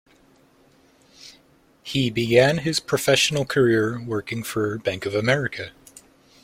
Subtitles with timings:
[1.83, 5.73] He began his professional career working for Bank of America.